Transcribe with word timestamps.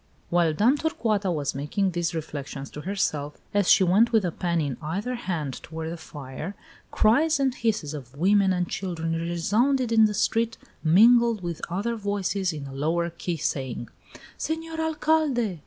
XIV. 0.01 0.29
While 0.31 0.53
Dame 0.53 0.77
Torcuata 0.79 1.31
was 1.31 1.53
making 1.53 1.91
these 1.91 2.15
reflections 2.15 2.71
to 2.71 2.81
herself, 2.81 3.37
as 3.53 3.69
she 3.69 3.83
went, 3.83 4.11
with 4.11 4.25
a 4.25 4.31
pan 4.31 4.59
in 4.59 4.77
either 4.81 5.13
hand, 5.13 5.61
toward 5.61 5.91
the 5.91 5.95
fire, 5.95 6.55
cries 6.89 7.39
and 7.39 7.53
hisses 7.53 7.93
of 7.93 8.17
women 8.17 8.51
and 8.51 8.67
children 8.67 9.13
resounded 9.13 9.91
in 9.91 10.05
the 10.05 10.15
street, 10.15 10.57
mingled 10.83 11.43
with 11.43 11.61
other 11.69 11.95
voices 11.95 12.51
in 12.51 12.65
a 12.65 12.73
lower 12.73 13.11
key, 13.11 13.37
saying: 13.37 13.89
"Senor 14.39 14.81
Alcalde! 14.81 15.59